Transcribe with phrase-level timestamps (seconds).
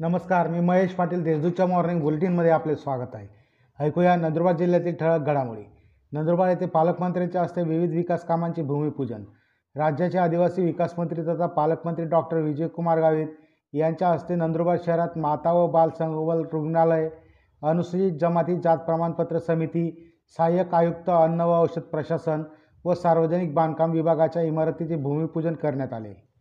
[0.00, 3.26] नमस्कार मी महेश पाटील देशदूतच्या मॉर्निंग बुलेटिनमध्ये आपले स्वागत आहे.
[3.78, 5.62] ऐकूया नंदुरबार जिल्ह्यातील ठळक घडामोडी.
[6.12, 9.22] नंदुरबार येथे पालकमंत्र्यांच्या हस्ते विविध विकास कामांचे भूमिपूजन.
[9.76, 13.26] राज्याचे आदिवासी विकास मंत्री तथा पालकमंत्री डॉक्टर विजयकुमार गावित
[13.72, 17.08] यांच्या हस्ते नंदुरबार शहरात माता व बाल संगोपन रुग्णालय
[17.62, 19.88] अनुसूचित जमाती जात प्रमाणपत्र समिती
[20.38, 22.42] सहाय्यक आयुक्त अन्न व औषध प्रशासन
[22.84, 26.31] व सार्वजनिक बांधकाम विभागाच्या इमारतीचे भूमिपूजन करण्यात आले.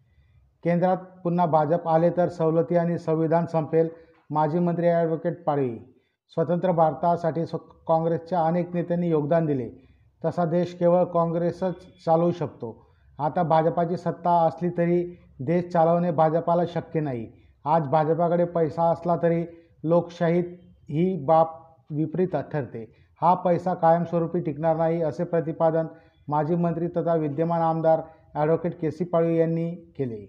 [0.64, 3.88] केंद्रात पुन्हा भाजप आले तर सवलती आणि संविधान संपेल
[4.30, 5.78] माजी मंत्री ॲडव्होकेट पाडवी
[6.38, 9.70] स्वतंत्र भारतासाठी स्व काँग्रेसच्या अनेक नेत्यांनी योगदान दिले.
[10.22, 12.70] तसा देश केवळ काँग्रेसच चालवू शकतो.
[13.20, 15.04] आता भाजपाची सत्ता असली तरी
[15.46, 17.28] देश चालवणे भाजपाला शक्य नाही.
[17.66, 19.44] आज भाजपाकडे पैसा असला तरी
[19.84, 20.44] लोकशाहीत
[20.90, 21.48] ही बाब
[21.96, 22.84] विपरीत ठरते.
[23.22, 25.88] हा पैसा कायमस्वरूपी टिकणार नाही असे प्रतिपादन
[26.28, 28.02] माजी मंत्री तथा विद्यमान आमदार
[28.36, 30.26] ॲडव्होकेट के सी पाळवी यांनी केले.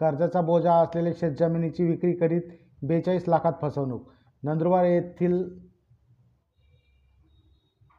[0.00, 2.42] कर्जाचा बोजा असलेल्या शेतजमिनीची विक्री करीत
[2.82, 4.08] बेचाळीस लाखात फसवणूक.
[4.42, 5.42] नंदुरबार येथील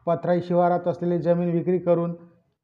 [0.06, 2.14] पथराई शिवारात असलेली जमीन विक्री करून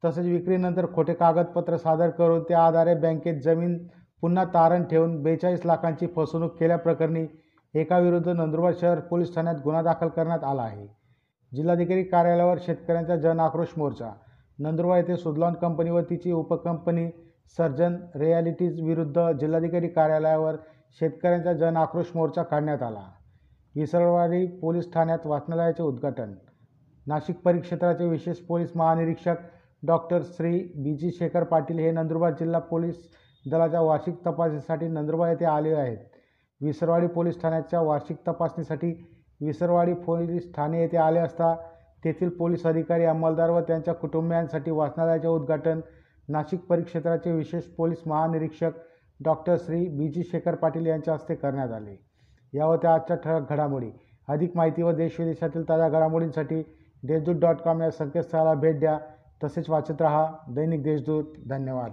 [0.05, 3.77] तसेच विक्रीनंतर खोटे कागदपत्र सादर करून त्या आधारे बँकेत जमीन
[4.21, 7.25] पुन्हा तारण ठेवून बेचाळीस लाखांची फसवणूक केल्याप्रकरणी
[7.73, 10.87] एकाविरुद्ध नंदुरबार शहर पोलीस ठाण्यात गुन्हा दाखल करण्यात आला आहे.
[11.55, 14.11] जिल्हाधिकारी कार्यालयावर शेतकऱ्यांचा जन आक्रोश मोर्चा.
[14.59, 17.09] नंदुरबार येथे सुदलॉन कंपनी व तिची उपकंपनी
[17.57, 20.55] सर्जन रियालिटीज विरुद्ध जिल्हाधिकारी कार्यालयावर
[21.01, 23.03] शेतकऱ्यांचा जन आक्रोश मोर्चा काढण्यात आला.
[23.75, 26.33] विसरवाडी पोलीस ठाण्यात वाचनालयाचे उद्घाटन.
[27.07, 29.41] नाशिक परिक्षेत्राचे विशेष पोलीस महानिरीक्षक
[29.83, 32.95] doctor Shri B G Shekhar Patil हे नंदुरबार जिल्हा पोलीस
[33.45, 35.97] दलाच्या वार्षिक तपासणीसाठी नंदुरबार येथे आले आहेत.
[36.61, 38.91] विसरवाडी पोलीस ठाण्याच्या वार्षिक तपासणीसाठी
[39.41, 41.55] विसरवाडी पोलीस ठाणे येथे आले असता
[42.03, 45.79] तेथील पोलीस अधिकारी अंमलदार व त्यांच्या कुटुंबियांसाठी वाचनालयाचे उद्घाटन
[46.29, 48.71] नाशिक परिक्षेत्राचे विशेष पोलीस महानिरीक्षक
[49.23, 52.05] doctor Shri B G Shekhar Patil यांच्या हस्ते करण्यात आले.
[52.53, 53.91] या होत्या आजच्या ठळक घडामोडी
[54.27, 56.61] अधिक माहिती व देशविदेशातील ताज्या घडामोडींसाठी
[57.03, 58.99] देशदूत डॉट कॉम या संकेतस्थळाला भेट द्या.
[59.43, 61.23] तसेच वाचत रहा दैनिक देशदूत.
[61.49, 61.91] धन्यवाद.